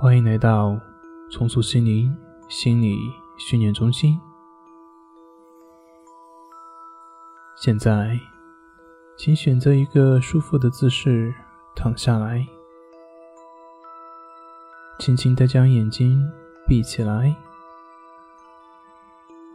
[0.00, 0.78] 欢迎来到
[1.28, 2.16] 重塑心灵
[2.48, 2.96] 心理
[3.36, 4.16] 训练中心。
[7.56, 8.16] 现在，
[9.16, 11.34] 请选择一个舒服的姿势
[11.74, 12.46] 躺下来，
[15.00, 16.24] 轻轻的将眼睛
[16.64, 17.34] 闭起来。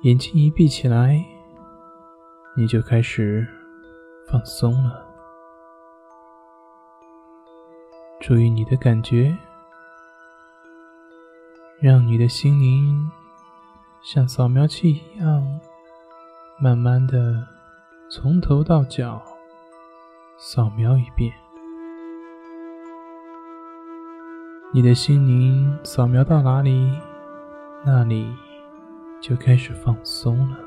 [0.01, 1.23] 眼睛一闭起来，
[2.57, 3.47] 你就开始
[4.29, 5.07] 放松了。
[8.19, 9.33] 注意你的感觉。
[11.83, 13.11] 让你的心灵
[14.01, 15.59] 像扫描器一样，
[16.57, 17.45] 慢慢的
[18.09, 19.21] 从头到脚
[20.37, 21.33] 扫描一遍。
[24.73, 26.89] 你的心灵扫描到哪里，
[27.85, 28.33] 那里
[29.19, 30.57] 就开始放松了。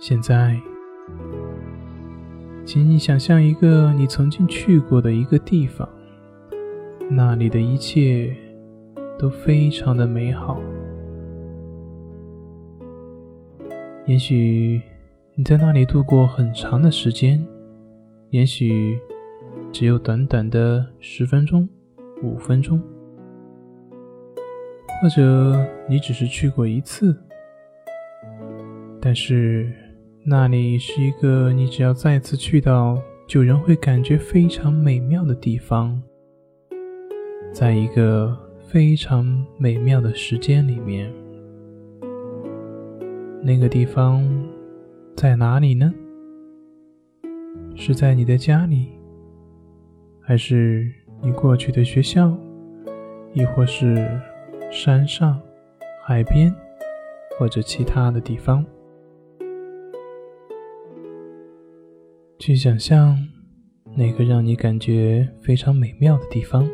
[0.00, 0.60] 现在，
[2.66, 5.88] 请你想象一个你曾经去过的一个地方。
[7.12, 8.32] 那里的一切
[9.18, 10.60] 都非常的美好。
[14.06, 14.80] 也许
[15.34, 17.44] 你在那里度过很长的时间，
[18.30, 18.96] 也许
[19.72, 21.68] 只有短短的十分钟、
[22.22, 22.80] 五分钟，
[25.02, 27.16] 或者你只是去过一次。
[29.00, 29.72] 但是
[30.24, 36.00] 那里是一个你只要再次去到，就仍会感觉非常美妙的地方。
[37.52, 38.36] 在一个
[38.68, 41.12] 非常美妙的时间里面，
[43.42, 44.24] 那个地方
[45.16, 45.92] 在哪里呢？
[47.74, 48.88] 是在你的家里，
[50.20, 52.36] 还是你过去的学校，
[53.32, 54.08] 亦或是
[54.70, 55.40] 山上、
[56.04, 56.54] 海边，
[57.38, 58.64] 或者其他的地方？
[62.38, 63.18] 去想象
[63.94, 66.66] 那个让你感觉非常美妙的地方。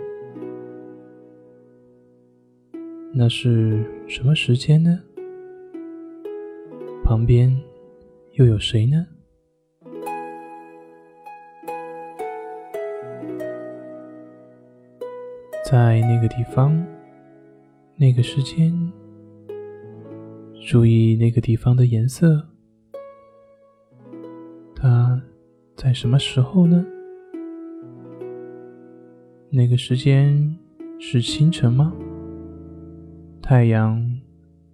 [3.19, 5.01] 那是什么时间呢？
[7.03, 7.51] 旁边
[8.33, 9.07] 又有谁呢？
[15.65, 16.87] 在那个地方，
[17.97, 18.71] 那个时间，
[20.67, 22.47] 注意那个地方的颜色。
[24.75, 25.23] 它
[25.75, 26.85] 在什么时候呢？
[29.49, 30.55] 那个时间
[30.99, 31.97] 是清晨吗？
[33.49, 34.05] 太阳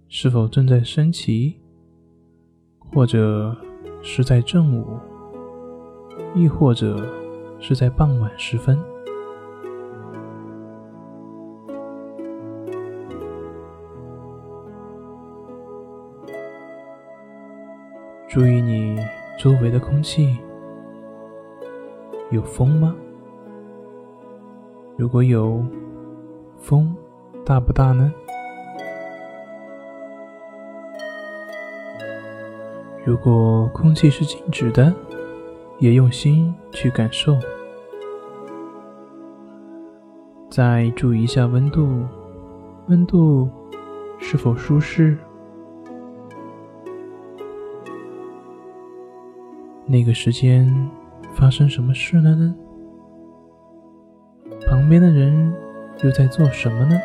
[0.07, 1.61] 是否正在升起，
[2.91, 3.55] 或者
[4.01, 4.97] 是在正午，
[6.33, 7.07] 亦或者
[7.59, 8.75] 是在傍晚时分？
[18.27, 18.97] 注意你
[19.37, 20.35] 周围的空气，
[22.31, 22.95] 有风吗？
[24.97, 25.63] 如果有，
[26.57, 26.95] 风
[27.45, 28.11] 大不大呢？
[33.05, 34.93] 如果空气是静止的，
[35.77, 37.37] 也用心去感受。
[40.49, 42.05] 再注意一下温度，
[42.87, 43.49] 温度
[44.19, 45.17] 是否舒适？
[49.85, 50.89] 那个时间
[51.33, 52.55] 发生什么事了呢？
[54.65, 55.53] 旁边的人
[56.03, 56.97] 又在做什么呢？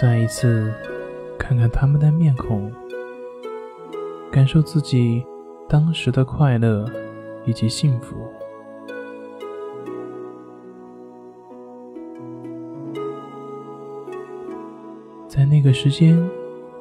[0.00, 0.72] 再一次
[1.38, 2.72] 看看他们的面孔。
[4.30, 5.24] 感受自己
[5.68, 6.84] 当时的快乐
[7.44, 8.16] 以及幸福，
[15.26, 16.18] 在那个时间，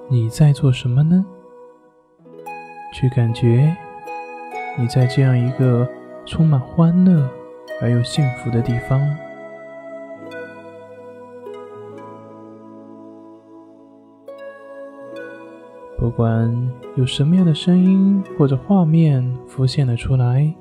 [0.07, 1.25] 你在做什么呢？
[2.93, 3.75] 去感觉
[4.77, 5.87] 你在这样一个
[6.25, 7.29] 充满欢乐
[7.81, 8.99] 而又幸福的地方。
[16.07, 16.49] 不管
[16.95, 20.55] 有什么样的声音或者画面浮现了出来，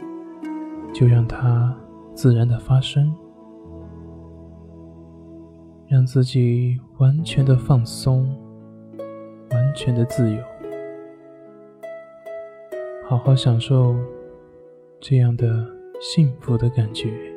[0.93, 1.73] 就让它
[2.15, 3.15] 自然的发生，
[5.87, 8.27] 让自己完全的放松，
[9.53, 10.43] 完全的自由，
[13.09, 13.95] 好好享受
[14.99, 15.65] 这样的
[16.01, 17.36] 幸福的感觉。